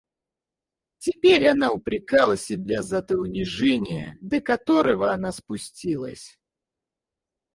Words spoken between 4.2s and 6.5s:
которого она спустилась.